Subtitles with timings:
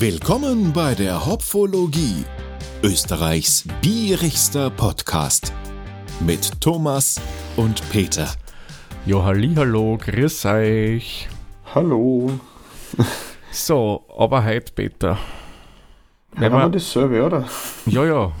[0.00, 2.24] Willkommen bei der Hopfologie,
[2.84, 5.52] Österreichs bierigster Podcast
[6.20, 7.20] mit Thomas
[7.56, 8.28] und Peter.
[9.06, 11.28] Jo, hallo, grüß euch.
[11.74, 12.30] Hallo.
[13.50, 15.18] So, aber heute, Peter.
[16.36, 17.48] Wenn wir dasselbe, oder?
[17.86, 18.32] Ja, ja.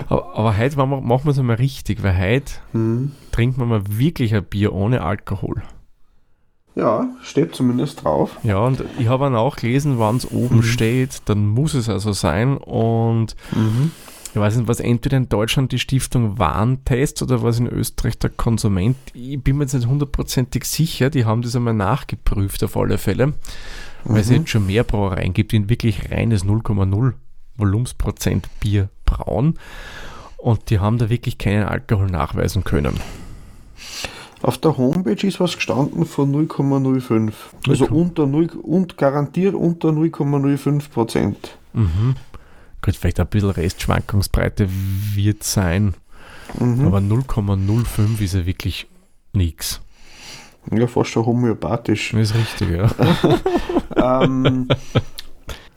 [0.09, 3.13] aber, aber heute machen wir es einmal richtig, weil heute Hm.
[3.31, 5.63] trinkt man mal wirklich ein Bier ohne Alkohol.
[6.81, 8.39] Ja, steht zumindest drauf.
[8.43, 10.63] Ja, und ich habe dann auch gelesen, wenn es oben Mhm.
[10.63, 12.57] steht, dann muss es also sein.
[12.57, 13.91] Und Mhm.
[14.33, 18.31] ich weiß nicht, was entweder in Deutschland die Stiftung Warntest oder was in Österreich der
[18.31, 18.97] Konsument.
[19.13, 23.35] Ich bin mir jetzt nicht hundertprozentig sicher, die haben das einmal nachgeprüft auf alle Fälle,
[24.05, 24.37] weil es Mhm.
[24.37, 27.13] jetzt schon mehr Brauereien gibt, die in wirklich reines 0,0
[27.59, 29.59] Volumensprozent Bier brauen.
[30.39, 32.99] Und die haben da wirklich keinen Alkohol nachweisen können.
[34.43, 37.33] Auf der Homepage ist was gestanden von 0,05.
[37.69, 41.59] Also unter 0 und garantiert unter 0,05 Prozent.
[41.75, 42.15] Mhm.
[42.83, 44.69] Gut, vielleicht ein bisschen Restschwankungsbreite
[45.15, 45.95] wird sein,
[46.59, 46.87] Mhm.
[46.87, 48.87] aber 0,05 ist ja wirklich
[49.35, 49.81] nichts.
[50.73, 52.13] Ja, fast schon homöopathisch.
[52.13, 52.91] Das ist richtig, ja.
[54.25, 54.69] ähm,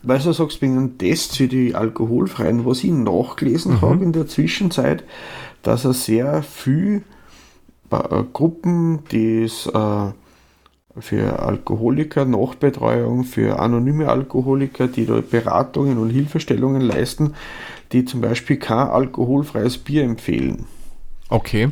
[0.02, 3.82] weil du sagst, wegen einem Test für die alkoholfreien, was ich nachgelesen Mhm.
[3.82, 5.04] habe in der Zwischenzeit,
[5.62, 7.04] dass er sehr viel
[8.34, 10.12] Gruppen, die es äh,
[11.00, 17.34] für Alkoholiker, Nachbetreuung, für anonyme Alkoholiker, die da Beratungen und Hilfestellungen leisten,
[17.92, 20.66] die zum Beispiel kein alkoholfreies Bier empfehlen.
[21.30, 21.70] Okay.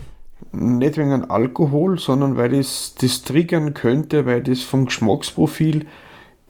[0.52, 5.86] Nicht wegen Alkohol, sondern weil das, das triggern könnte, weil das vom Geschmacksprofil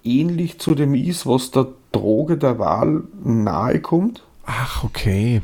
[0.04, 4.24] ähnlich zu dem ist, was der Droge der Wahl nahe kommt.
[4.46, 5.42] Ach, okay.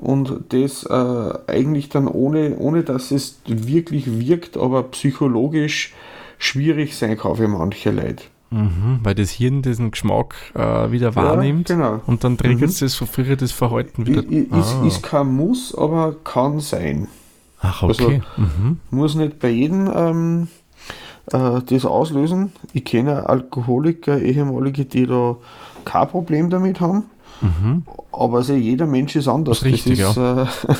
[0.00, 5.92] Und das äh, eigentlich dann ohne, ohne dass es wirklich wirkt, aber psychologisch
[6.38, 8.22] schwierig sein kann für manche Leute.
[8.50, 12.00] Mhm, weil das Hirn diesen Geschmack äh, wieder wahrnimmt Ja, genau.
[12.06, 12.76] und dann triggert Mhm.
[12.80, 14.22] das verfrühetes Verhalten wieder.
[14.22, 14.86] I- i- Ist, Ah.
[14.86, 17.08] ist kein Muss, aber kann sein.
[17.60, 18.22] Ach, okay.
[18.36, 18.78] mhm.
[18.90, 20.48] Muss nicht bei jedem ähm,
[21.32, 22.52] äh, das auslösen.
[22.72, 25.36] Ich kenne Alkoholiker, ehemalige, die da
[25.84, 27.02] kein Problem damit haben.
[27.40, 27.84] Mhm.
[28.12, 29.60] Aber also jeder Mensch ist anders.
[29.60, 30.74] Das ist richtig, das ist, äh,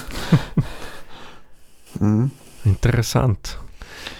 [2.04, 2.30] mhm.
[2.64, 3.58] Interessant.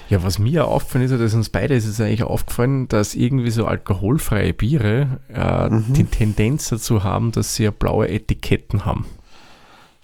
[0.08, 3.50] Ja, was mir auffällt, ist, ja, dass uns beide ist es eigentlich aufgefallen, dass irgendwie
[3.50, 5.92] so alkoholfreie Biere äh, Mhm.
[5.92, 9.04] die Tendenz dazu haben, dass sie ja blaue Etiketten haben.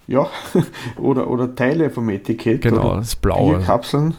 [0.07, 0.27] ja,
[0.97, 2.61] oder, oder Teile vom Etikett.
[2.61, 3.57] Genau, das Blaue.
[3.57, 4.13] Bierkapseln.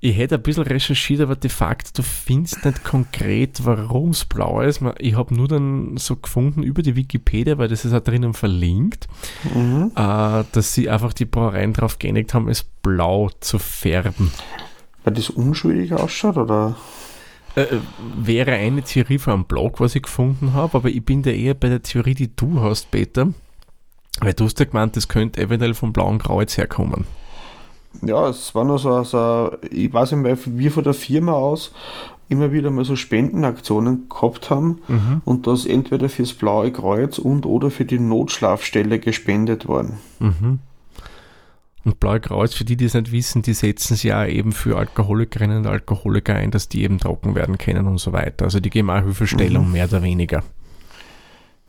[0.00, 4.60] Ich hätte ein bisschen recherchiert, aber de facto, du findest nicht konkret, warum es blau
[4.60, 4.82] ist.
[4.98, 9.08] Ich habe nur dann so gefunden über die Wikipedia, weil das ist auch drinnen verlinkt,
[9.54, 9.92] Mhm.
[9.96, 14.30] äh, dass sie einfach die Brauereien darauf geeinigt haben, es blau zu färben.
[15.04, 16.76] Weil das unschuldig ausschaut, oder?
[17.56, 17.80] Äh, äh,
[18.18, 21.54] wäre eine Theorie von einem Blog, was ich gefunden habe, aber ich bin da eher
[21.54, 23.28] bei der Theorie, die du hast, Peter.
[24.20, 27.06] Weil du hast ja gemeint, das könnte eventuell vom blauen Kreuz herkommen.
[28.02, 31.72] Ja, es war nur so, so ich weiß nicht mehr, wir von der Firma aus
[32.28, 35.22] immer wieder mal so Spendenaktionen gehabt haben Mhm.
[35.24, 39.98] und das entweder fürs Blaue Kreuz und oder für die Notschlafstelle gespendet worden.
[40.18, 40.58] Mhm.
[41.84, 44.76] Und Blaue Kreuz, für die, die es nicht wissen, die setzen sich ja eben für
[44.76, 48.46] Alkoholikerinnen und Alkoholiker ein, dass die eben trocken werden können und so weiter.
[48.46, 49.72] Also die geben auch Hilfestellung, Mhm.
[49.72, 50.42] mehr oder weniger.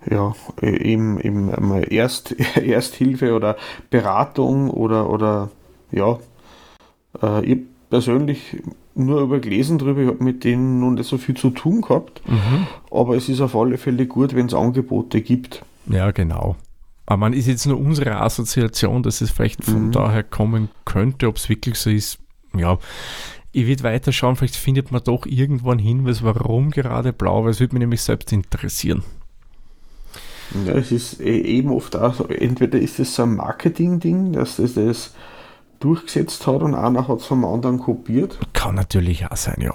[0.10, 1.52] Ja, eben, eben
[1.84, 3.58] Erst, Ersthilfe oder
[3.92, 5.50] Beratung oder, oder
[5.92, 6.20] ja,
[7.22, 7.60] äh, ich
[7.90, 8.58] persönlich
[8.96, 12.68] nur übergelesen drüber, ich habe mit denen noch nicht so viel zu tun gehabt, Mhm.
[12.92, 15.64] aber es ist auf alle Fälle gut, wenn es Angebote gibt.
[15.88, 16.56] Ja, genau.
[17.06, 19.92] Aber man ist jetzt nur unsere Assoziation, dass es vielleicht von Mhm.
[19.94, 22.18] daher kommen könnte, ob es wirklich so ist.
[22.56, 22.80] Ja,
[23.54, 27.52] ich würde weiter schauen, vielleicht findet man doch irgendwo einen Hinweis, warum gerade blau, weil
[27.52, 29.04] es würde mich nämlich selbst interessieren.
[30.66, 34.58] Ja, es ist eh- eben oft auch so, entweder ist es so ein Marketing-Ding, dass
[34.58, 35.14] das das
[35.80, 38.38] durchgesetzt hat und einer hat es vom anderen kopiert.
[38.54, 39.74] Kann natürlich auch sein, ja.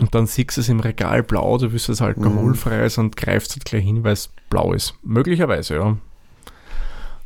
[0.00, 3.52] Und dann siehst du es im Regal blau, du wirst es alkoholfrei ist und greifst
[3.52, 4.94] halt gleich hin, weil es blau ist.
[5.02, 5.96] Möglicherweise, ja.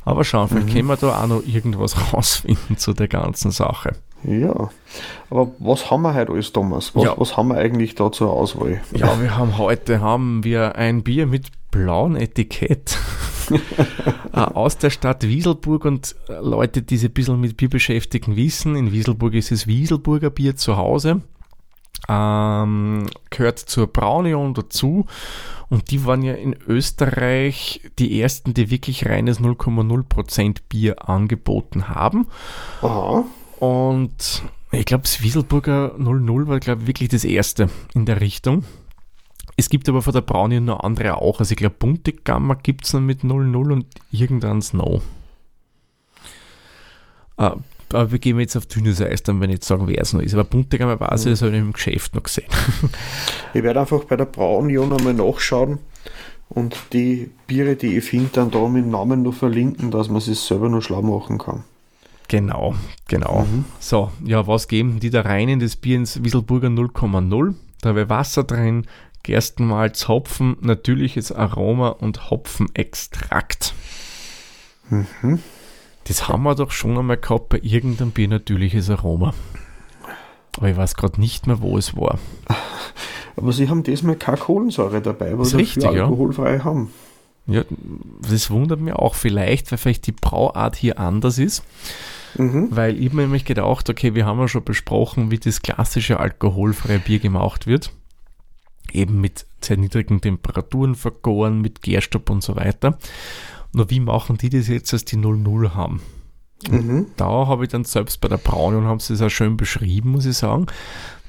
[0.05, 3.95] Aber schauen, vielleicht können wir da auch noch irgendwas rausfinden zu der ganzen Sache.
[4.23, 4.69] Ja,
[5.29, 6.95] aber was haben wir heute alles, Thomas?
[6.95, 7.13] Was, Ja.
[7.17, 8.81] was haben wir eigentlich da zur Auswahl?
[8.93, 12.99] Ja, wir haben heute haben wir ein Bier mit blauem Etikett
[14.31, 18.35] äh, aus der Stadt Wieselburg und äh, Leute, die sich ein bisschen mit Bier beschäftigen,
[18.35, 21.21] wissen, in Wieselburg ist es Wieselburger Bier zu Hause.
[22.07, 25.05] Ähm, gehört zur Braunion dazu
[25.69, 32.27] und die waren ja in Österreich die ersten, die wirklich reines 0,0% Bier angeboten haben.
[32.81, 33.23] Aha,
[33.59, 38.63] Und ich glaube, das Wieselburger 00 war, glaube ich, wirklich das erste in der Richtung.
[39.55, 41.39] Es gibt aber von der Brownie noch andere auch.
[41.39, 45.01] Also ich glaube, bunte Gamma gibt es noch mit 00 und irgendeins noch.
[47.37, 47.51] Äh,
[47.91, 50.21] aber wir gehen jetzt auf dünnes Eis, dann wenn ich jetzt sagen, wer es noch
[50.21, 50.33] ist.
[50.33, 52.47] Aber bunte Gamma weiß ich, das habe ich im Geschäft noch gesehen.
[53.53, 55.79] ich werde einfach bei der Braunion einmal nachschauen
[56.49, 60.39] und die Biere, die ich finde, dann da mit Namen noch verlinken, dass man sich
[60.39, 61.63] selber noch schlau machen kann.
[62.27, 62.75] Genau,
[63.07, 63.41] genau.
[63.41, 63.65] Mhm.
[63.79, 67.53] So, ja, was geben die da rein in das Bier ins Wieselburger 0,0?
[67.81, 68.87] Da habe ich Wasser drin,
[69.23, 73.73] Gerstenmalz, Hopfen, natürliches Aroma und Hopfenextrakt.
[74.89, 75.39] Mhm.
[76.05, 79.33] Das haben wir doch schon einmal gehabt bei irgendeinem Bier natürliches Aroma.
[80.57, 82.19] Aber ich weiß gerade nicht mehr, wo es war.
[83.35, 86.63] Aber sie haben diesmal keine Kohlensäure dabei, was sie richtig, alkoholfrei ja.
[86.63, 86.93] haben.
[87.47, 87.63] Ja,
[88.29, 91.63] das wundert mich auch vielleicht, weil vielleicht die Brauart hier anders ist.
[92.37, 92.67] Mhm.
[92.71, 96.99] Weil ich mir nämlich gedacht, okay, wir haben ja schon besprochen, wie das klassische alkoholfreie
[96.99, 97.91] Bier gemacht wird.
[98.93, 102.97] Eben mit sehr niedrigen Temperaturen vergoren, mit Gärstopp und so weiter.
[103.73, 106.01] Nur wie machen die das jetzt, dass die 00 haben?
[106.69, 107.07] Mhm.
[107.17, 110.11] Da habe ich dann selbst bei der Braune und haben sie das auch schön beschrieben,
[110.11, 110.67] muss ich sagen.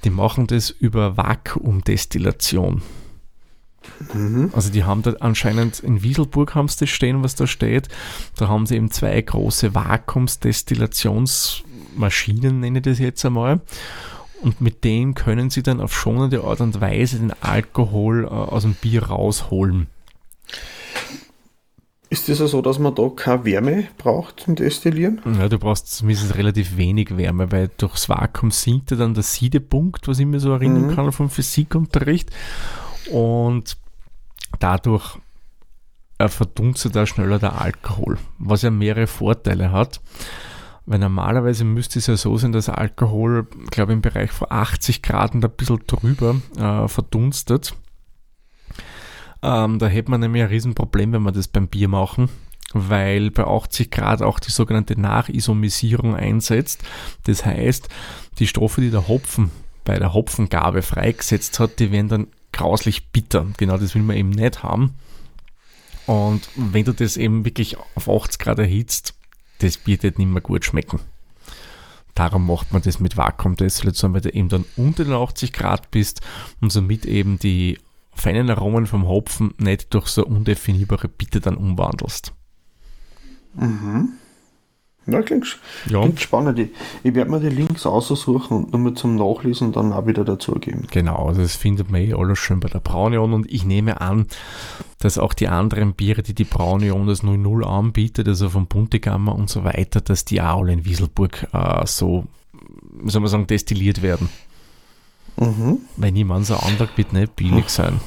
[0.04, 2.82] Die machen das über Vakuumdestillation.
[4.12, 4.50] Mhm.
[4.54, 7.88] Also die haben da anscheinend in Wieselburg haben sie das stehen, was da steht.
[8.36, 13.60] Da haben sie eben zwei große Vakuumsdestillationsmaschinen, nenne ich das jetzt einmal.
[14.44, 18.62] Und mit denen können sie dann auf schonende Art und Weise den Alkohol äh, aus
[18.62, 19.86] dem Bier rausholen.
[22.10, 25.22] Ist es das so, dass man da keine Wärme braucht zum Destillieren?
[25.38, 30.06] Ja, du brauchst zumindest relativ wenig Wärme, weil durchs Vakuum sinkt ja dann der Siedepunkt,
[30.06, 30.94] was ich mir so erinnern mhm.
[30.94, 32.30] kann vom Physikunterricht.
[33.10, 33.78] Und
[34.60, 35.16] dadurch
[36.18, 40.00] äh, verdunstet da schneller der Alkohol, was ja mehrere Vorteile hat.
[40.86, 45.02] Weil normalerweise müsste es ja so sein, dass Alkohol, glaube ich, im Bereich von 80
[45.02, 47.74] Grad und ein bisschen drüber äh, verdunstet.
[49.42, 52.28] Ähm, da hätte man nämlich ein Riesenproblem, wenn wir das beim Bier machen,
[52.74, 56.82] weil bei 80 Grad auch die sogenannte Nachisomisierung einsetzt.
[57.24, 57.88] Das heißt,
[58.38, 59.50] die Stoffe, die der Hopfen
[59.84, 63.46] bei der Hopfengabe freigesetzt hat, die werden dann grauslich bitter.
[63.58, 64.94] Genau das will man eben nicht haben.
[66.06, 69.14] Und wenn du das eben wirklich auf 80 Grad erhitzt,
[69.64, 71.00] das Bier wird nicht mehr gut schmecken.
[72.14, 76.20] Darum macht man das mit Vakuumdestillation, weil du eben dann unter den 80 Grad bist
[76.60, 77.78] und somit eben die
[78.12, 82.32] feinen Aromen vom Hopfen nicht durch so undefinierbare Bitte dann umwandelst.
[83.54, 84.12] Mhm.
[85.06, 86.00] Ja, klingt, ja.
[86.00, 86.58] klingt spannend.
[86.58, 86.70] Ich,
[87.02, 90.86] ich werde mir die Links aussuchen und nochmal zum Nachlesen dann auch wieder dazugeben.
[90.90, 94.26] Genau, also das findet man eh alles schön bei der Braunion und ich nehme an,
[94.98, 99.50] dass auch die anderen Biere, die die Braunion das 00 anbietet, also von Buntegammer und
[99.50, 102.24] so weiter, dass die auch alle in Wieselburg äh, so,
[103.04, 104.30] soll man sagen, destilliert werden.
[105.36, 105.78] Mhm.
[105.96, 108.00] Weil niemand so Antrag wird nicht billig sein.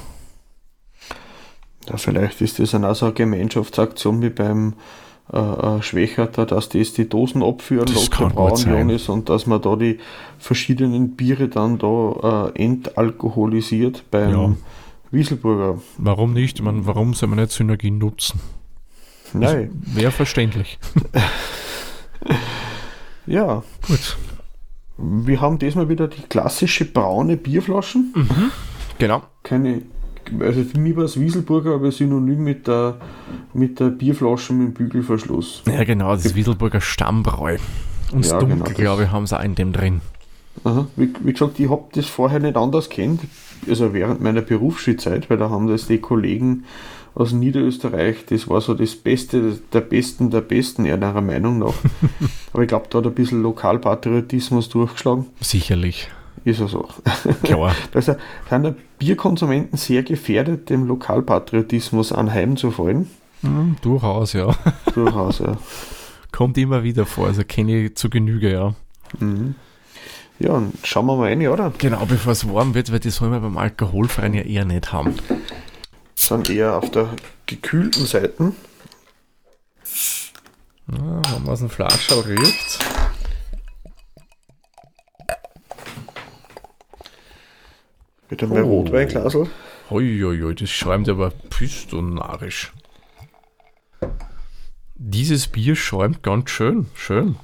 [1.87, 4.73] Ja, vielleicht ist das eine, so eine Gemeinschaftsaktion wie beim
[5.31, 9.61] äh, äh Schwächerter, dass das die Dosen abführen, das kann braun ist und dass man
[9.61, 9.99] da die
[10.37, 14.55] verschiedenen Biere dann da äh, entalkoholisiert beim ja.
[15.11, 15.81] Wieselburger.
[15.97, 16.59] Warum nicht?
[16.59, 18.39] Ich meine, warum soll man nicht Synergien nutzen?
[19.33, 19.71] Nein.
[19.85, 20.79] Wäre verständlich.
[23.25, 23.63] ja.
[23.87, 24.17] Gut.
[24.97, 28.13] Wir haben diesmal wieder die klassische braune Bierflaschen.
[28.15, 28.51] Mhm,
[28.97, 29.23] genau.
[29.43, 29.83] Keine,
[30.39, 32.97] also für mich war es Wieselburger, aber synonym mit der,
[33.53, 35.63] mit der Bierflasche mit dem Bügelverschluss.
[35.67, 37.57] Ja, genau, das Wieselburger Stammbräu.
[38.11, 40.01] Und ja, Dunkel, genau, glaube ich, haben sie auch in dem drin.
[40.63, 40.87] Aha.
[40.95, 43.21] Wie, wie gesagt, ich habe das vorher nicht anders kennt,
[43.67, 46.65] also während meiner Berufsschulzeit, weil da haben das die Kollegen
[47.15, 51.73] aus Niederösterreich, das war so das Beste der Besten der Besten, ihrer Meinung nach.
[52.53, 55.25] Aber ich glaube, da hat ein bisschen Lokalpatriotismus durchgeschlagen.
[55.41, 56.09] Sicherlich.
[56.47, 56.87] Ist ja so.
[57.43, 57.75] Klar.
[57.91, 63.09] da sind Bierkonsumenten sehr gefährdet, dem Lokalpatriotismus anheimzufallen.
[63.41, 64.55] Mhm, durchaus, ja.
[64.93, 65.57] Durchaus, ja.
[66.31, 68.75] Kommt immer wieder vor, also kenne ich zu Genüge, ja.
[69.19, 69.55] Mhm.
[70.39, 71.73] Ja, und schauen wir mal rein, oder?
[71.79, 75.15] Genau, bevor es warm wird, weil das sollen wir beim Alkoholfreien ja eher nicht haben
[76.17, 77.09] sind eher auf der
[77.45, 78.53] gekühlten Seite.
[80.91, 82.79] Ja, wenn man aus dem Flaschel riecht.
[88.29, 88.81] Wieder mein oh.
[88.81, 89.49] Rotweinglasel.
[89.89, 92.73] Uiuiui, das schäumt aber pistonarisch.
[94.95, 96.87] Dieses Bier schäumt ganz schön.
[96.95, 97.37] Schön.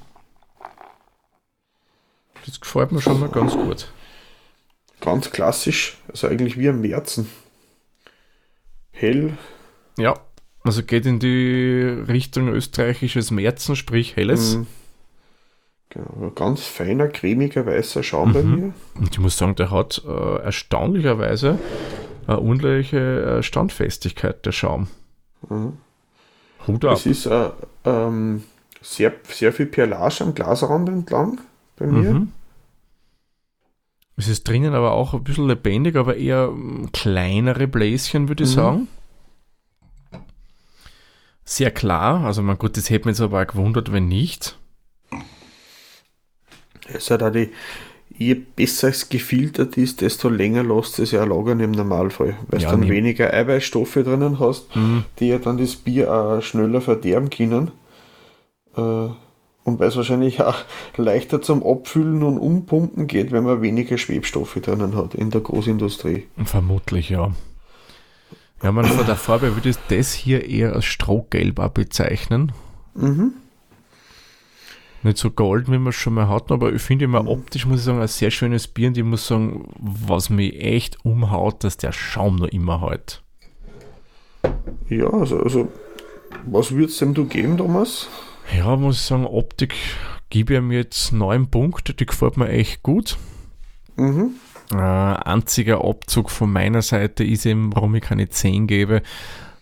[2.44, 3.90] Das gefällt mir schon mal ganz gut.
[5.00, 7.28] Ganz klassisch, also eigentlich wie am Märzen
[8.94, 9.36] hell.
[9.98, 10.18] Ja,
[10.62, 14.56] also geht in die Richtung österreichisches Märzen, sprich helles.
[14.56, 14.66] Mhm.
[15.94, 18.32] Genau, ganz feiner, cremiger, weißer Schaum mhm.
[18.32, 18.74] bei mir.
[18.98, 21.58] Und ich muss sagen, der hat äh, erstaunlicherweise
[22.26, 24.88] eine ordentliche äh, Standfestigkeit, der Schaum.
[25.48, 25.74] Mhm.
[26.66, 26.94] Hut ab.
[26.94, 27.50] Es ist äh,
[27.84, 28.42] ähm,
[28.82, 31.40] sehr, sehr viel Perlage am Glasrand entlang
[31.76, 32.14] bei mir.
[32.14, 32.32] Mhm.
[34.16, 38.50] Es ist drinnen aber auch ein bisschen lebendig, aber eher mm, kleinere Bläschen, würde ich
[38.50, 38.54] Mhm.
[38.54, 38.88] sagen.
[41.44, 44.58] Sehr klar, also mein gut, das hätte mich jetzt aber auch gewundert, wenn nicht.
[46.92, 47.50] Es hat auch die,
[48.16, 52.68] je besser es gefiltert ist, desto länger lässt es ja lagern im Normalfall, weil Ja,
[52.70, 55.04] du dann nehm- weniger Eiweißstoffe drinnen hast, Mhm.
[55.18, 57.70] die ja dann das Bier auch schneller verderben können.
[58.76, 58.80] Äh,
[59.66, 60.56] und weil es wahrscheinlich auch
[60.98, 66.24] leichter zum Abfüllen und Umpumpen geht, wenn man weniger Schwebstoffe drinnen hat in der Großindustrie.
[66.44, 67.32] Vermutlich, ja.
[68.62, 72.52] Ja, man von der Farbe würde ich das hier eher als Strohgelb bezeichnen.
[72.94, 73.32] Mhm.
[75.04, 77.80] Nicht so gold, wie wir es schon mal hatten, aber ich finde immer optisch, muss
[77.80, 81.76] ich sagen, ein sehr schönes Bier und ich muss sagen, was mich echt umhaut, dass
[81.76, 83.22] der Schaum noch immer hält.
[84.88, 85.68] Ja, also, also
[86.46, 88.08] was würdest dem du geben, Thomas?
[88.56, 89.74] Ja, muss ich sagen, Optik
[90.30, 93.18] gebe ich ihm jetzt neun Punkte, die gefällt mir echt gut.
[93.96, 94.36] Mhm.
[94.72, 99.02] Äh, einziger Abzug von meiner Seite ist eben, warum ich keine 10 gebe,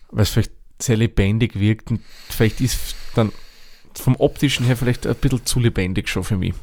[0.09, 3.33] weil es vielleicht sehr lebendig wirkt und vielleicht ist dann
[3.99, 6.53] vom optischen her vielleicht ein bisschen zu lebendig schon für mich.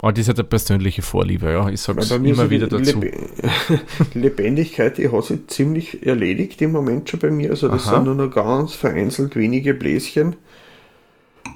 [0.00, 1.68] Aber das ist halt eine persönliche Vorliebe, ja.
[1.68, 3.00] Ich sage es immer so wieder dazu.
[3.00, 3.12] Die
[4.18, 7.50] Lebendigkeit, die hat sich ziemlich erledigt im Moment schon bei mir.
[7.50, 7.96] Also das Aha.
[7.96, 10.36] sind nur noch ganz vereinzelt wenige Bläschen.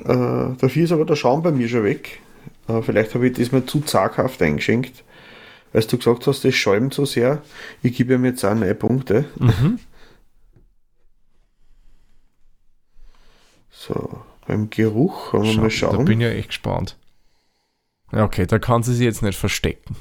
[0.05, 2.21] Äh, dafür ist aber der Schaum bei mir schon weg.
[2.67, 5.05] Äh, vielleicht habe ich das mal zu zaghaft eingeschenkt.
[5.73, 7.43] Weil du gesagt hast, das schäumt so sehr.
[7.83, 9.25] Ich gebe ihm jetzt auch neun Punkte.
[9.39, 9.79] Mhm.
[13.71, 16.05] So, beim Geruch wir Schau, mal da schauen.
[16.05, 16.99] bin ich ja echt gespannt.
[18.11, 19.97] Okay, da kann sie sich jetzt nicht verstecken.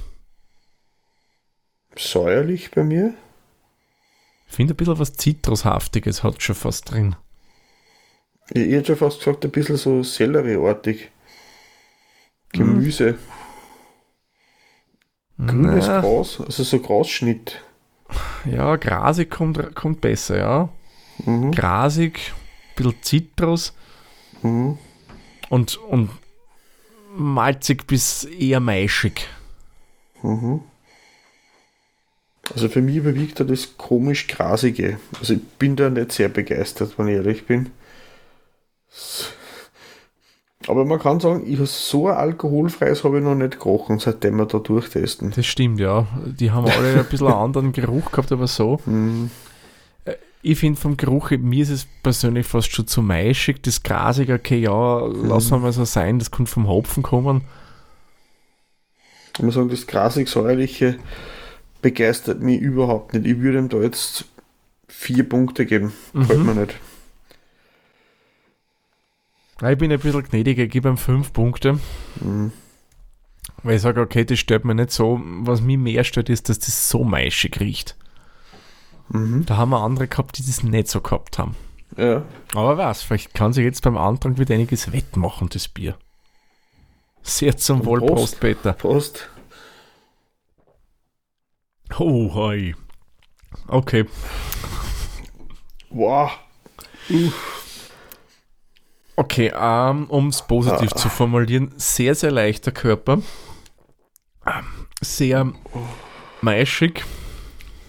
[1.98, 3.14] Säuerlich bei mir.
[4.48, 7.16] Ich finde ein bisschen was Zitrushaftiges hat schon fast drin.
[8.50, 11.10] Ich, ich hätte schon fast gesagt, ein bisschen so Sellerieartig.
[12.52, 13.18] Gemüse.
[15.38, 17.62] Grünes Na, Gras, also so Grasschnitt.
[18.46, 20.70] Ja, grasig kommt, kommt besser, ja.
[21.26, 21.52] Mhm.
[21.52, 23.74] Grasig, ein bisschen Zitrus
[24.44, 24.78] Mhm.
[25.50, 26.10] und, und
[27.16, 29.28] malzig bis eher maischig.
[30.24, 30.62] Mhm.
[32.54, 34.98] Also für mich überwiegt da das komisch Grasige.
[35.20, 37.70] Also ich bin da nicht sehr begeistert, wenn ich ehrlich bin.
[40.68, 44.38] Aber man kann sagen, ich habe so ein alkoholfreies habe ich noch nicht gerochen, seitdem
[44.38, 45.32] wir da durchtesten.
[45.36, 46.08] Das stimmt, ja.
[46.26, 48.80] Die haben alle ein bisschen einen anderen Geruch gehabt, aber so.
[48.86, 49.32] Mhm.
[50.44, 53.62] Ich finde vom Geruch, mir ist es persönlich fast schon zu maischig.
[53.62, 57.42] Das Grasige, okay, ja, lassen wir mal so sein, das könnte vom Hopfen kommen.
[59.36, 60.98] Ich muss sagen, das grasig-säuerliche
[61.82, 63.26] begeistert mich überhaupt nicht.
[63.28, 64.26] Ich würde ihm da jetzt
[64.88, 65.94] vier Punkte geben.
[66.14, 66.46] Gefällt Mhm.
[66.46, 66.76] mir nicht.
[69.64, 71.80] Ich bin ein bisschen gnädiger, ich gebe ihm fünf Punkte.
[72.20, 72.52] Mhm.
[73.64, 75.22] Weil ich sage, okay, das stört mir nicht so.
[75.24, 77.96] Was mich mehr stört, ist, dass das so maischig riecht.
[79.12, 79.46] Mhm.
[79.46, 81.56] Da haben wir andere gehabt, die das nicht so gehabt haben.
[81.98, 82.24] Ja.
[82.56, 85.98] Aber was, vielleicht kann sich jetzt beim Antrag wieder einiges wettmachen, das Bier.
[87.22, 88.16] Sehr zum Wohl, Prost.
[88.16, 88.74] Prost, Peter.
[88.74, 89.30] Prost.
[92.00, 92.76] Oh, hi.
[93.68, 94.06] Okay.
[95.90, 96.32] Wow.
[99.18, 103.22] Okay, ähm, um es positiv zu formulieren, sehr, sehr leichter Körper.
[105.02, 105.52] Sehr
[106.42, 107.04] maischig.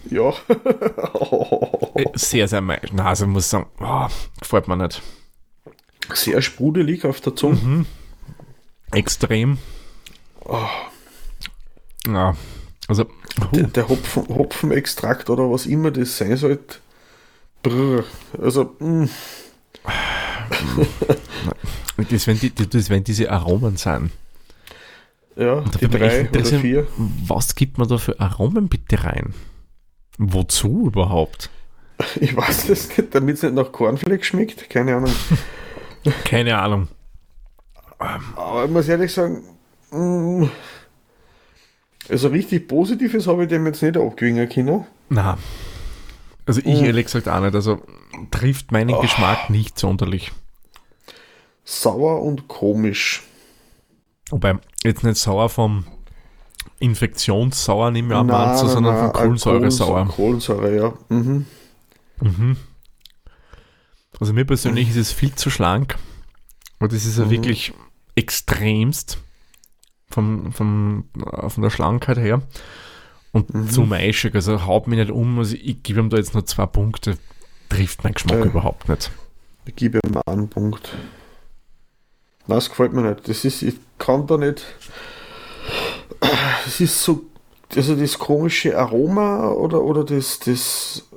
[0.09, 0.33] Ja.
[2.15, 2.91] Sehr, sehr maischig.
[2.93, 4.07] Na, also ich muss sagen, oh,
[4.39, 5.01] gefällt mir nicht.
[6.13, 7.55] Sehr sprudelig auf der Zunge.
[7.55, 7.85] Mhm.
[8.91, 9.57] Extrem.
[12.05, 12.35] Ja,
[12.87, 13.05] also,
[13.53, 16.75] Der, der Hopfen, Hopfenextrakt oder was immer das sein sollte.
[17.61, 18.03] Brr.
[18.41, 19.05] Also, mm,
[22.09, 24.11] das wenn, die, das wenn diese Aromen sein.
[25.37, 26.87] ja, die drei oder vier.
[27.27, 29.33] Was gibt man da für Aromen bitte rein?
[30.17, 31.49] Wozu überhaupt?
[32.19, 34.69] Ich weiß das nicht, damit es nicht nach Cornflakes schmeckt.
[34.69, 35.13] Keine Ahnung.
[36.25, 36.87] Keine Ahnung.
[37.97, 39.43] Aber ich muss ehrlich sagen,
[39.91, 40.45] mm,
[42.09, 44.85] also richtig Positives habe ich dem jetzt nicht abgewinnen können.
[45.09, 45.37] Na,
[46.45, 46.85] also ich Mhm.
[46.85, 47.55] ehrlich gesagt auch nicht.
[47.55, 47.81] Also
[48.31, 50.31] trifft meinen Geschmack nicht sonderlich.
[51.63, 53.21] Sauer und komisch.
[54.29, 55.85] Wobei, jetzt nicht sauer vom
[56.79, 60.07] Infektionssauer, nehmen wir an, meinst du, sondern nein, vom Kohlensäure-Sauer.
[60.07, 60.93] Kohlensäure, ja.
[61.09, 61.45] Mhm.
[62.21, 62.57] Mhm.
[64.19, 65.97] Also mir persönlich ist es viel zu schlank.
[66.79, 67.29] Und das ist ja Mhm.
[67.31, 67.73] wirklich
[68.15, 69.17] extremst
[70.09, 72.41] vom, vom, äh, von der Schlankheit her.
[73.35, 73.69] und Mhm.
[73.71, 74.35] zu meischig.
[74.35, 75.39] Also haut mich nicht um.
[75.39, 77.17] Also ich gebe ihm da jetzt nur zwei Punkte.
[77.67, 78.45] Trifft mein Geschmack Ja.
[78.45, 79.09] überhaupt nicht.
[79.65, 80.91] Ich gebe ihm einen Punkt.
[82.45, 83.27] Nein, das gefällt mir nicht.
[83.27, 84.63] Das ist, ich kann da nicht.
[86.65, 87.25] Es ist so,
[87.75, 91.09] also das komische Aroma oder, oder das, das.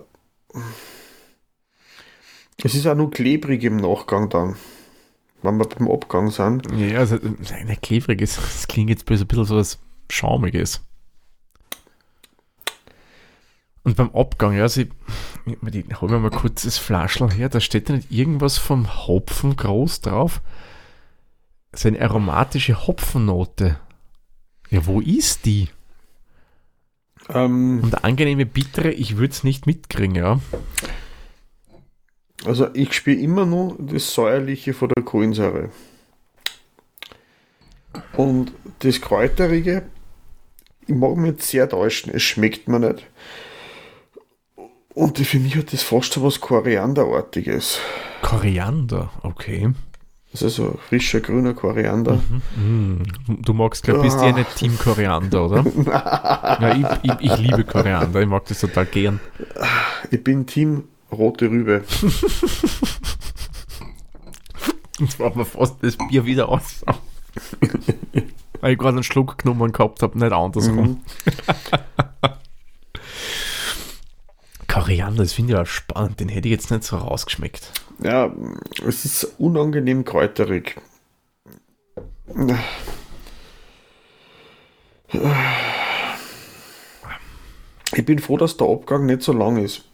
[2.63, 4.57] Es ist auch nur klebrig im Nachgang dann.
[5.43, 6.67] Wenn wir beim Abgang sind.
[6.73, 8.39] Ja, also nicht klebrig ist.
[8.39, 9.79] Das klingt jetzt ein bisschen so was
[10.11, 10.81] Schaumiges.
[13.87, 14.89] Und beim Abgang, ja, also ich,
[15.47, 19.55] ich, hol mir mal kurz das Flaschel her, da steht da nicht irgendwas vom Hopfen
[19.55, 20.43] groß drauf.
[21.73, 23.79] So eine aromatische Hopfennote.
[24.71, 25.69] Ja, wo ist die?
[27.29, 30.41] Ähm, Und angenehme bittere, ich würde es nicht mitkriegen, ja.
[32.45, 35.71] also ich spüre immer nur das Säuerliche von der Kohlensäure.
[38.17, 39.83] Und das Kräuterige,
[40.87, 43.07] ich mag mich jetzt sehr täuschen, es schmeckt mir nicht.
[44.95, 47.81] Und für mich hat das fast so was Korianderartiges.
[48.23, 49.73] Koriander, okay.
[50.39, 52.21] Das ist also frischer grüner Koriander.
[52.57, 54.33] Mm, du magst, glaube ich, bist ja Ah.
[54.33, 55.65] nicht Team Koriander, oder?
[56.61, 59.19] ja, ich, ich, ich liebe Koriander, ich mag das total gern.
[60.11, 61.85] Ich bin Team rote Rübe.
[64.99, 66.85] Jetzt war mir fast das Bier wieder aus.
[68.61, 70.77] Weil ich gerade einen Schluck genommen gehabt habe, nicht andersrum.
[70.77, 71.01] Mhm.
[74.83, 77.73] Koriander, das finde ich auch spannend, den hätte ich jetzt nicht so rausgeschmeckt.
[78.03, 78.33] Ja,
[78.87, 80.77] es ist unangenehm kräuterig.
[87.95, 89.85] Ich bin froh, dass der Abgang nicht so lang ist.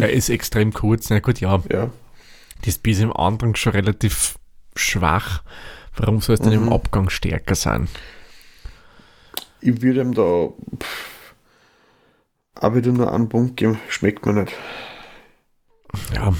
[0.00, 1.90] Er ist extrem kurz, na gut, ja, Ja,
[2.64, 4.36] das Bier ist im Anfang schon relativ
[4.76, 5.42] schwach.
[5.96, 6.72] Warum soll es denn im Mhm.
[6.72, 7.88] Abgang stärker sein?
[9.62, 10.48] ich würde ihm da
[12.54, 13.78] auch wieder nur einen Punkt geben.
[13.88, 14.54] Schmeckt mir nicht.
[16.14, 16.32] Ja,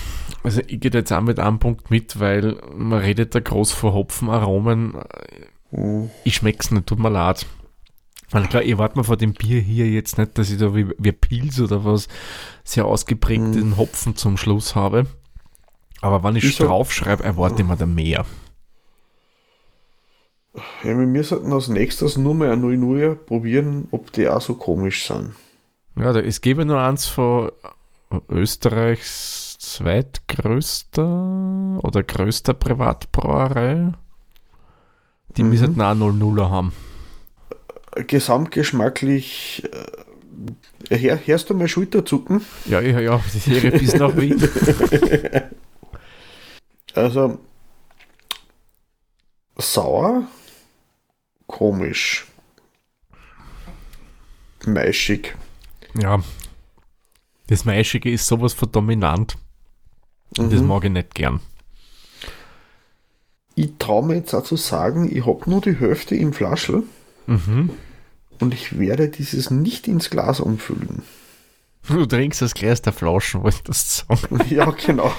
[0.43, 3.93] also ich gehe jetzt auch mit einem Punkt mit, weil man redet da groß von
[3.93, 4.95] Hopfenaromen.
[5.71, 6.11] Mhm.
[6.25, 7.47] Ich schmeck's nicht, tut mir leid.
[8.31, 10.87] Weil klar, ich warte mir vor dem Bier hier jetzt nicht, dass ich da wie,
[10.99, 12.07] wie Pilz oder was
[12.63, 15.07] sehr ausgeprägten Hopfen zum Schluss habe.
[16.01, 18.25] Aber wenn ich Ich draufschreibe, erwarte ich mir da mehr.
[20.83, 25.07] Ja, wir sollten als nächstes nur mal ein 0 probieren, ob die auch so komisch
[25.07, 25.35] sind.
[26.01, 27.53] Ja, da, es gäbe nur eins von
[28.29, 31.05] Österreichs zweitgrößter
[31.83, 33.93] oder größter Privatbrauerei.
[35.37, 35.49] Die Mhm.
[35.51, 36.73] müssen auch 00er haben.
[38.07, 39.63] Gesamtgeschmacklich.
[40.89, 42.45] Äh, her, hörst du mal Schulterzucken?
[42.65, 44.43] Ja, ja, ja, die Serie bis nach Wien.
[46.93, 47.39] Also
[49.57, 50.25] sauer,
[51.47, 52.27] komisch,
[54.67, 55.37] maischig.
[55.99, 56.23] Ja.
[57.49, 59.37] Das Maischige ist sowas von dominant.
[60.39, 60.67] Und das Mhm.
[60.69, 61.41] mag ich nicht gern.
[63.57, 66.85] Ich traue mir jetzt auch zu sagen, ich habe nur die Hälfte im Flaschel
[67.27, 67.71] Mhm.
[68.39, 71.03] und ich werde dieses nicht ins Glas umfüllen.
[71.89, 74.41] Du trinkst das Glas der Flaschen, wollte ich das sagen.
[74.51, 75.13] ja, genau.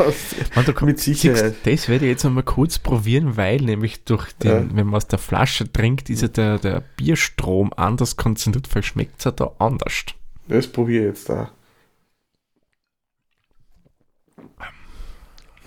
[0.56, 1.56] Man, du, Mit Sicherheit.
[1.66, 4.76] Das werde ich jetzt einmal kurz probieren, weil nämlich durch den, Ja.
[4.76, 9.26] wenn man aus der Flasche trinkt, ist ja der, der Bierstrom anders konzentriert, verschmeckt es
[9.26, 10.06] ja da anders.
[10.48, 11.52] Das probiere jetzt da.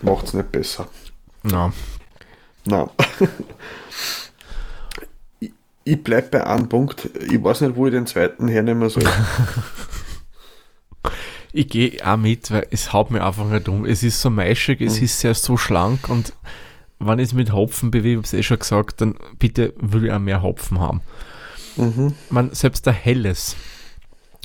[0.03, 0.89] Macht's nicht besser.
[1.51, 1.73] Ja.
[2.67, 2.89] Nein.
[5.41, 5.53] ich,
[5.85, 7.09] ich bleibe bei einem Punkt.
[7.31, 9.05] Ich weiß nicht, wo ich den zweiten hernehmen soll.
[11.57, 13.85] Ich gehe auch mit, weil es haut mir einfach nicht um.
[13.87, 15.05] Es ist so maischig, es Mhm.
[15.05, 16.33] ist sehr so schlank und
[16.99, 20.11] wenn ich es mit Hopfen bewege, habe ich eh schon gesagt, dann bitte will ich
[20.13, 21.01] auch mehr Hopfen haben.
[21.77, 22.15] mhm.
[22.29, 23.55] Man, selbst der Helles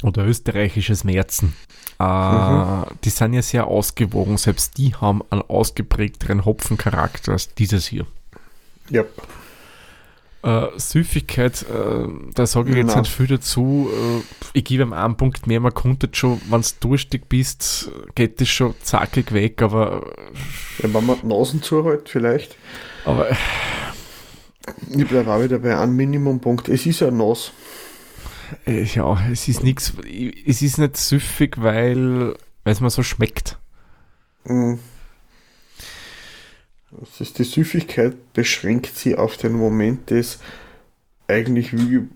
[0.03, 1.53] oder österreichisches Märzen,
[1.99, 2.85] äh, Mhm.
[3.03, 4.37] die sind ja sehr ausgewogen.
[4.37, 8.05] Selbst die haben einen ausgeprägteren Hopfencharakter als dieses hier.
[8.89, 9.03] Ja.
[10.41, 12.99] Äh, Süffigkeit, äh, da sage ich jetzt Nein.
[13.01, 13.89] nicht viel dazu.
[13.91, 14.21] Äh,
[14.53, 15.59] ich gebe ihm einen Punkt mehr.
[15.59, 20.05] Man konnte schon, wenn du durstig bist, geht das schon zackig weg, aber,
[20.77, 22.55] Wenn man die Nasen zuhält, vielleicht.
[23.03, 23.27] aber
[24.91, 26.69] Ich bleibe auch wieder bei einem Minimumpunkt.
[26.69, 27.51] Es ist ja Nass.
[28.65, 29.93] Äh, ja, es ist nichts,
[30.45, 33.57] es ist nicht süffig, weil es mir so schmeckt.
[34.45, 34.79] Mhm.
[36.91, 40.39] Das ist die Süffigkeit beschränkt sie auf den Moment des
[41.27, 42.07] eigentlich wie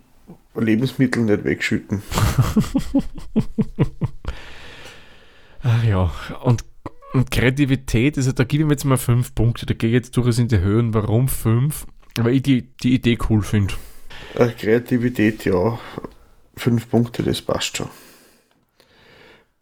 [0.55, 2.01] Lebensmittel nicht wegschütten.
[5.87, 6.11] Ja,
[6.43, 6.65] und,
[7.13, 10.17] und Kreativität, also da gebe ich mir jetzt mal fünf Punkte, da gehe ich jetzt
[10.17, 10.93] durchaus in die Höhen.
[10.93, 11.85] Warum fünf?
[12.17, 13.73] Weil ich die, die Idee cool finde.
[14.35, 15.79] Äh, Kreativität, ja.
[16.55, 17.89] Fünf Punkte, das passt schon.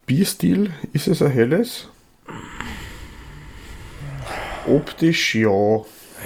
[0.06, 1.88] Bierstil, ist es ein helles?
[4.66, 5.80] Optisch ja.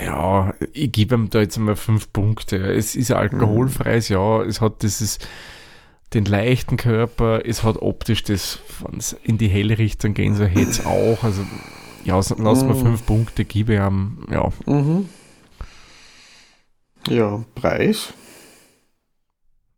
[0.04, 2.56] Ja, ich gebe ihm da jetzt mal fünf Punkte.
[2.56, 4.42] Es ist ein alkoholfreies, ja.
[4.42, 5.18] Es hat dieses,
[6.12, 10.48] den leichten Körper, es hat optisch das, wenn es in die helle Richtung gehen soll,
[10.48, 11.22] hätte es auch.
[11.24, 11.42] Also,
[12.04, 12.80] ja, lass mal Mhm.
[12.82, 14.52] fünf Punkte, gebe ihm, ja.
[14.66, 15.08] Mhm.
[17.08, 18.12] Ja, Preis.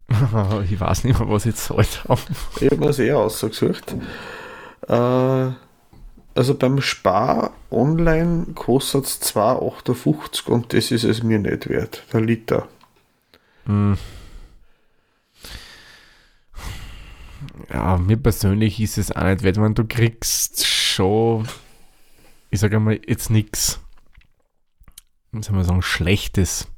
[0.64, 2.20] ich weiß nicht mehr, was ich zahlt habe.
[2.60, 3.94] Ich habe mir das eher ausgesucht.
[4.88, 5.50] Äh,
[6.34, 12.20] also beim Spar online kostet es 2,58 und das ist es mir nicht wert, der
[12.20, 12.68] Liter.
[13.66, 13.98] Hm.
[17.70, 21.46] Ja, mir persönlich ist es auch nicht wert, wenn du kriegst schon,
[22.50, 23.80] ich sage mal, jetzt nichts,
[25.32, 26.68] soll man sagen, Schlechtes.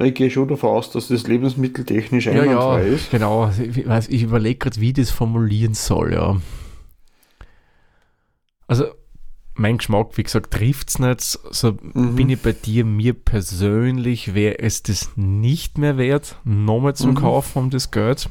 [0.00, 3.10] Ich gehe schon davon aus, dass das lebensmitteltechnisch Ja, ja, einwandfrei ist.
[3.10, 3.50] genau.
[3.50, 6.40] Ich, weiß, ich überlege gerade, wie ich das formulieren soll, ja.
[8.66, 8.86] Also,
[9.54, 11.20] mein Geschmack, wie gesagt, trifft es nicht.
[11.20, 12.16] So Mhm.
[12.16, 12.84] bin ich bei dir.
[12.84, 17.14] Mir persönlich wäre es das nicht mehr wert, nochmal zum Mhm.
[17.16, 18.28] Kaufen um das Geld.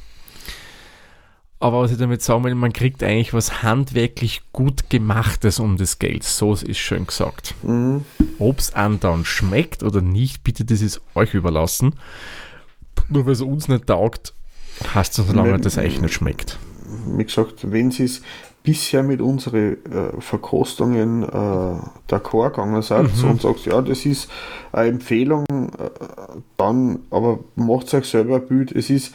[1.63, 5.97] Aber was ich damit sagen will, man kriegt eigentlich was handwerklich gut gemachtes um das
[5.97, 6.25] Geld.
[6.25, 7.55] So ist schön gesagt.
[7.63, 8.03] Mhm.
[8.37, 11.95] Ob es dann schmeckt oder nicht, bitte, das ist euch überlassen.
[13.07, 14.33] Nur weil es uns nicht taugt,
[14.93, 16.59] heißt es, solange Wenn- das euch nicht schmeckt.
[17.05, 18.21] Wie gesagt, wenn sie es
[18.63, 21.27] bisher mit unseren äh, Verkostungen äh,
[22.09, 23.31] d'accord gegangen seid Mhm.
[23.31, 24.29] und sagst, ja, das ist
[24.71, 25.89] eine Empfehlung, äh,
[26.57, 28.71] dann aber macht euch selber ein Bild.
[28.71, 29.13] Es ist,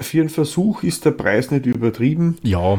[0.00, 2.78] für einen Versuch ist der Preis nicht übertrieben, Ja,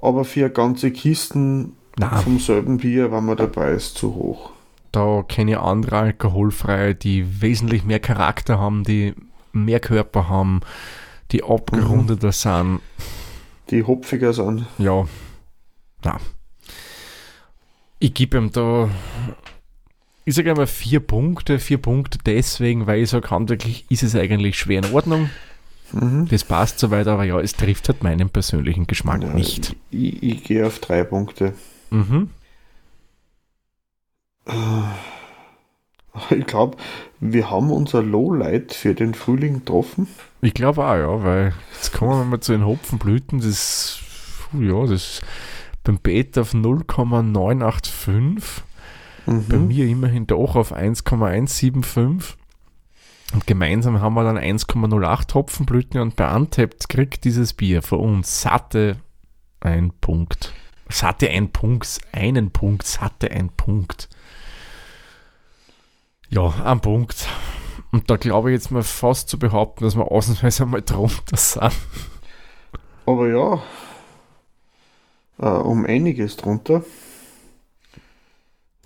[0.00, 2.16] aber für ganze Kisten Na.
[2.20, 4.50] vom selben Bier war mir der Preis zu hoch.
[4.92, 9.12] da kenne ich andere alkoholfreie, die wesentlich mehr Charakter haben, die
[9.52, 10.60] mehr Körper haben,
[11.30, 12.80] die abgerundeter sind.
[13.70, 14.66] Die hopfiger sind.
[14.78, 15.06] Ja,
[16.04, 16.18] na.
[17.98, 18.88] Ich gebe ihm da,
[20.24, 24.58] ich sage einmal vier Punkte, vier Punkte deswegen, weil ich sage, handwerklich ist es eigentlich
[24.58, 25.30] schwer in Ordnung.
[25.92, 26.28] Mhm.
[26.28, 29.74] Das passt soweit, aber ja, es trifft halt meinen persönlichen Geschmack Ja, nicht.
[29.90, 31.54] Ich, ich gehe auf drei Punkte.
[31.90, 32.30] Mhm.
[36.30, 36.76] Ich glaube,
[37.20, 40.08] wir haben unser Lowlight für den Frühling getroffen.
[40.40, 44.00] Ich glaube auch, ja, weil jetzt kommen wir mal zu den Hopfenblüten, das,
[44.58, 45.20] ja, das
[45.84, 48.64] beim Beta auf 0,985,
[49.26, 49.68] bei Mhm.
[49.68, 52.36] mir immerhin doch auf 1,175
[53.34, 58.40] und gemeinsam haben wir dann 1,08 Hopfenblüten und bei Untapped kriegt dieses Bier von uns
[58.40, 58.96] satte
[59.60, 60.54] ein Punkt.
[60.88, 64.08] Satte ein Punkt, einen Punkt, satte ein Punkt.
[66.30, 67.26] Ja, ein Punkt.
[67.90, 71.72] Und da glaube ich jetzt mal fast zu behaupten, dass wir ausnahmsweise mal drunter sind.
[73.06, 73.62] Aber ja,
[75.38, 76.84] äh, um einiges drunter.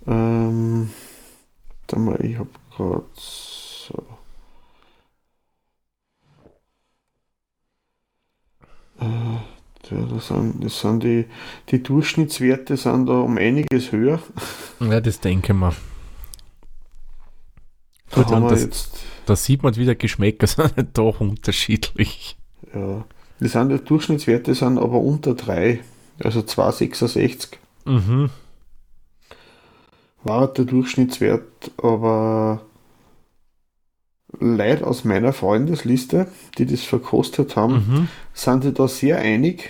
[0.07, 0.89] Ähm,
[1.95, 4.03] mal, ich habe gerade so.
[8.99, 9.37] Äh,
[9.89, 11.25] da, das sind, das sind die,
[11.69, 14.21] die Durchschnittswerte sind da um einiges höher.
[14.79, 15.73] Ja, das denke ich mir.
[18.15, 22.37] Da Gut, wir das, jetzt, da sieht man wieder, Geschmäcker sind doch unterschiedlich.
[22.73, 23.03] ja,
[23.39, 25.79] die, sind, die Durchschnittswerte sind aber unter 3,
[26.23, 27.47] also 2,66
[27.85, 28.29] Mhm.
[30.23, 32.61] war der Durchschnittswert, aber
[34.39, 38.07] Leute aus meiner Freundesliste, die das verkostet haben, Mhm.
[38.33, 39.69] sind sich da sehr einig.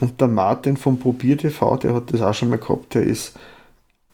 [0.00, 3.38] Und der Martin vom Probier TV, der hat das auch schon mal gehabt, der ist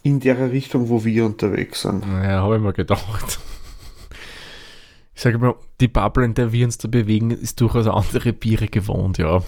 [0.08, 2.04] in der Richtung, wo wir unterwegs sind.
[2.04, 3.38] Ja, habe ich mir gedacht.
[5.14, 8.68] Ich sage mal, die Bubble, in der wir uns da bewegen, ist durchaus andere Biere
[8.68, 9.42] gewohnt, ja.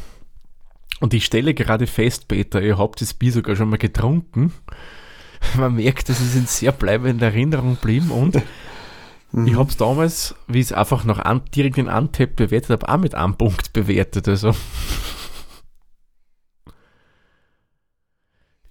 [1.01, 4.53] Und ich stelle gerade fest, Peter, ihr habt das Bier sogar schon mal getrunken.
[5.57, 8.42] Man merkt, es ist in sehr bleibender Erinnerung geblieben und
[9.33, 9.46] Mhm.
[9.46, 12.88] ich habe es damals, wie ich es einfach noch an, direkt in Antep bewertet habe,
[12.88, 14.27] auch mit einem Punkt bewertet.
[14.27, 14.55] Also.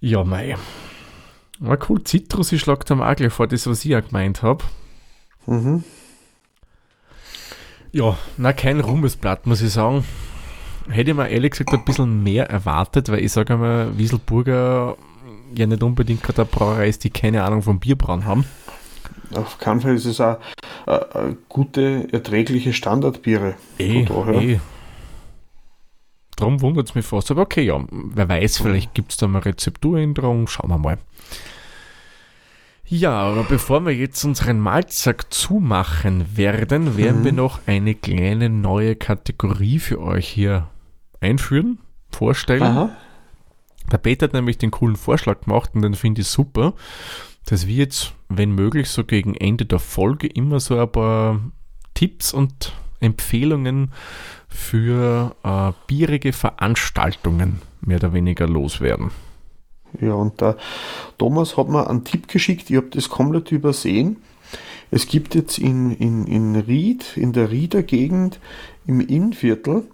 [0.00, 0.56] Ja, mei.
[1.60, 2.02] War cool.
[2.04, 4.64] Zitrus, ich schlag am auch gleich vor, das, was ich auch gemeint habe.
[5.46, 5.84] Mhm.
[7.92, 10.04] Ja, na, kein Ruhmesblatt, muss ich sagen.
[10.88, 14.96] Hätte ich mir ehrlich gesagt ein bisschen mehr erwartet, weil ich sage mal, Wieselburger
[15.54, 18.44] ja nicht unbedingt gerade eine Brauerei ist, die keine Ahnung vom Bierbrauen haben.
[19.34, 20.38] Auf keinen Fall ist es auch
[20.86, 23.54] äh, äh, gute, erträgliche Standardbiere.
[23.78, 24.60] Eh, eh.
[26.40, 27.30] Darum wundert es mich fast.
[27.30, 30.46] Aber okay, ja, wer weiß, vielleicht gibt es da mal Rezepturänderung.
[30.48, 30.98] Schauen wir mal.
[32.86, 37.24] Ja, aber bevor wir jetzt unseren Malzsack zumachen werden, werden Mhm.
[37.24, 40.68] wir noch eine kleine neue Kategorie für euch hier
[41.20, 41.78] einführen,
[42.10, 42.62] vorstellen.
[42.62, 42.90] Aha.
[43.92, 46.74] Der Peter hat nämlich den coolen Vorschlag gemacht und den finde ich super,
[47.46, 51.40] dass wir jetzt, wenn möglich, so gegen Ende der Folge immer so ein paar
[51.94, 53.92] Tipps und Empfehlungen
[54.50, 59.10] für äh, bierige Veranstaltungen mehr oder weniger loswerden.
[60.00, 60.56] Ja, und der
[61.18, 64.16] Thomas hat mir einen Tipp geschickt, ich habe das komplett übersehen.
[64.90, 68.40] Es gibt jetzt in, in, in Ried, in der Rieder Gegend,
[68.86, 69.84] im Innviertel,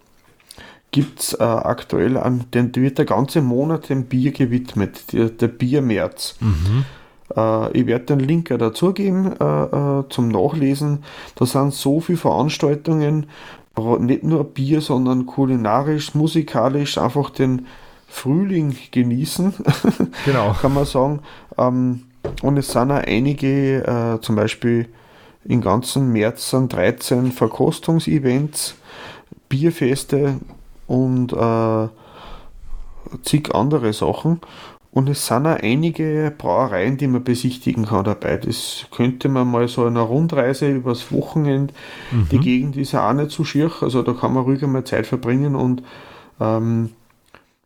[0.91, 5.47] gibt es äh, aktuell, an, den wird der ganze Monat dem Bier gewidmet, der, der
[5.47, 6.37] Biermärz.
[7.35, 11.03] Äh, ich werde den Link dazugeben äh, äh, zum Nachlesen.
[11.35, 13.27] Da sind so viele Veranstaltungen,
[13.99, 17.67] nicht nur Bier, sondern kulinarisch, musikalisch, einfach den
[18.07, 19.53] Frühling genießen,
[20.25, 20.55] Genau.
[20.61, 21.19] kann man sagen.
[21.57, 22.03] Ähm,
[22.41, 24.87] und es sind auch einige, äh, zum Beispiel
[25.45, 28.75] im ganzen März sind 13 Verkostungsevents,
[29.49, 30.35] Bierfeste
[30.87, 31.87] und äh,
[33.23, 34.41] zig andere Sachen.
[34.91, 38.37] Und es sind auch einige Brauereien, die man besichtigen kann dabei.
[38.37, 41.73] Das könnte man mal so eine Rundreise übers Wochenende.
[42.31, 45.05] Die Gegend ist ja auch nicht so schier, also da kann man ruhig einmal Zeit
[45.05, 45.83] verbringen und
[46.39, 46.91] ähm,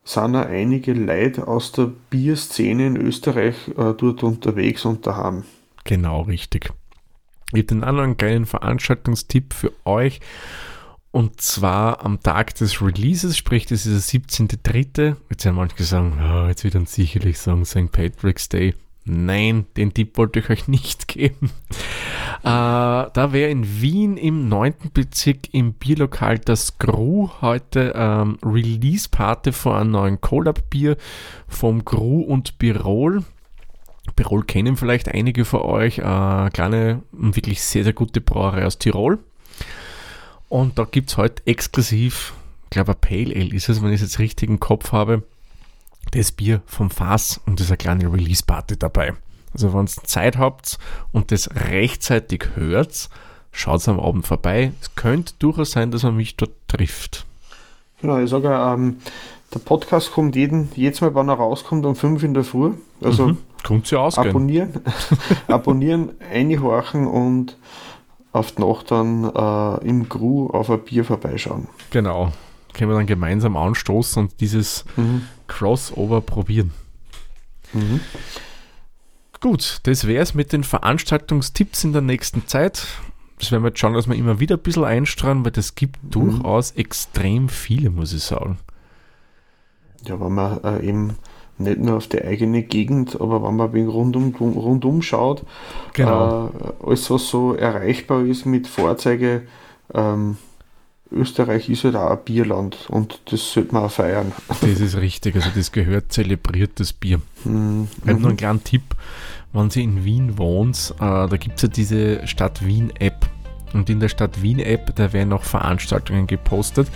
[0.03, 5.43] sind auch einige Leute aus der Bierszene in Österreich äh, dort unterwegs und daheim.
[5.83, 6.71] Genau, richtig.
[7.53, 10.21] Ich habe den anderen geilen Veranstaltungstipp für euch.
[11.11, 15.17] Und zwar am Tag des Releases, sprich, das ist der 17.3.
[15.29, 17.91] Jetzt werden manche sagen, ja, jetzt wird dann sicherlich sagen St.
[17.91, 18.75] Patrick's Day.
[19.03, 21.51] Nein, den Tipp wollte ich euch nicht geben.
[22.43, 24.73] Äh, da wäre in Wien im 9.
[24.93, 30.95] Bezirk im Bierlokal das Gru heute ähm, Release-Party von einem neuen Collab-Bier
[31.47, 33.25] vom Gru und Birol.
[34.15, 35.97] Birol kennen vielleicht einige von euch.
[35.97, 39.19] Äh, kleine und wirklich sehr, sehr gute Brauerei aus Tirol.
[40.51, 42.33] Und da gibt es heute exklusiv,
[42.65, 45.23] ich glaube, ein Pale Ale ist es, wenn ich es jetzt richtig im Kopf habe,
[46.11, 49.13] das Bier vom Fass und das ist eine kleine Release-Party dabei.
[49.53, 50.77] Also wenn ihr Zeit habt
[51.13, 53.09] und das rechtzeitig hört,
[53.53, 54.73] schaut am Abend vorbei.
[54.81, 57.25] Es könnte durchaus sein, dass man mich dort trifft.
[58.01, 58.97] Genau, ich sage, ähm,
[59.53, 62.73] der Podcast kommt jeden, jedes Mal, wann er rauskommt, um 5 in der Früh.
[63.01, 63.37] Also Mhm.
[63.63, 64.29] Kommt ja ausgehen.
[64.29, 64.81] abonnieren,
[65.47, 67.55] abonnieren, einhorchen und
[68.31, 71.67] auf die Nacht dann äh, im Gru auf ein Bier vorbeischauen.
[71.89, 72.31] Genau.
[72.73, 74.85] Können wir dann gemeinsam anstoßen und dieses
[75.47, 76.71] Crossover probieren.
[77.73, 77.99] Mhm.
[79.41, 82.87] Gut, das wäre es mit den Veranstaltungstipps in der nächsten Zeit.
[83.39, 85.97] Das werden wir jetzt schauen, dass wir immer wieder ein bisschen einstrahlen, weil das gibt
[86.03, 88.59] durchaus extrem viele, muss ich sagen.
[90.05, 91.17] Ja, wenn man äh, eben
[91.61, 95.43] nicht nur auf die eigene Gegend, aber wenn man ein rundum, rundum schaut,
[95.93, 96.47] Genau.
[96.47, 99.43] äh, alles was so erreichbar ist mit Vorzeige,
[99.93, 100.37] ähm,
[101.11, 104.31] Österreich ist halt auch ein Bierland und das sollte man auch feiern.
[104.47, 107.19] Das ist richtig, also das gehört zelebriert, das Bier.
[107.43, 107.87] Mhm.
[108.03, 108.95] Ich habe noch einen kleinen Tipp,
[109.53, 113.29] wenn Sie in Wien wohnt, äh, da gibt es ja diese Stadt Wien-App.
[113.73, 116.87] Und in der Stadt Wien-App, da werden auch Veranstaltungen gepostet.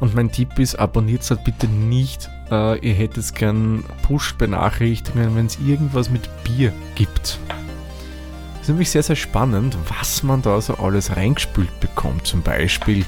[0.00, 2.30] Und mein Tipp ist, abonniert halt bitte nicht.
[2.50, 7.38] Äh, ihr hättet gern Push-Benachrichtigungen, wenn es irgendwas mit Bier gibt.
[7.48, 12.26] Das ist nämlich sehr, sehr spannend, was man da so alles reingespült bekommt.
[12.26, 13.04] Zum Beispiel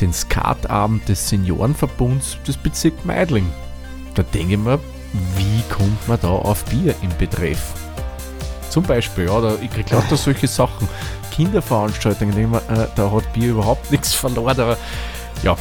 [0.00, 3.48] den Skatabend des Seniorenverbunds des Bezirk Meidling.
[4.14, 4.78] Da denke ich mir,
[5.36, 7.74] wie kommt man da auf Bier im Betreff?
[8.68, 10.88] Zum Beispiel, ja, da, ich kriege lauter solche Sachen.
[11.30, 14.76] Kinderveranstaltungen, äh, da hat Bier überhaupt nichts verloren, aber
[15.42, 15.56] ja,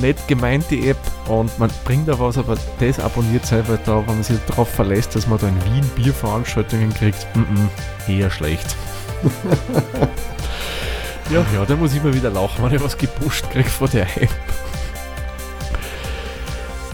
[0.00, 4.16] nett gemeint die App und man bringt da was, aber das abonniert weil da, wenn
[4.16, 8.76] man sich darauf verlässt, dass man da in Wien Bierveranstaltungen kriegt, mm -mm, eher schlecht.
[11.30, 14.04] ja, ja, da muss ich mal wieder lachen, wenn ich was gepusht kriege von der
[14.16, 14.30] App.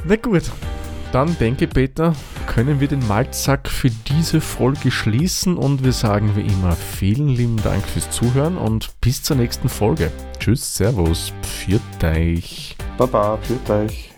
[0.04, 0.44] Na gut,
[1.12, 2.14] dann denke Peter,
[2.46, 7.56] können wir den Malzsack für diese Folge schließen und wir sagen wie immer vielen lieben
[7.62, 10.10] Dank fürs Zuhören und bis zur nächsten Folge.
[10.38, 12.76] Tschüss, Servus, pfiat euch.
[12.96, 14.10] Baba, führt euch.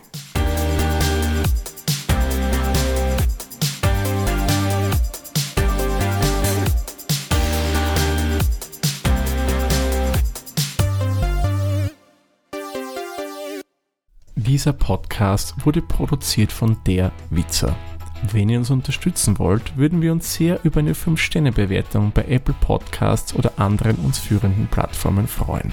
[14.34, 17.74] Dieser Podcast wurde produziert von Der Witzer.
[18.32, 23.34] Wenn ihr uns unterstützen wollt, würden wir uns sehr über eine 5-Sterne-Bewertung bei Apple Podcasts
[23.34, 25.72] oder anderen uns führenden Plattformen freuen.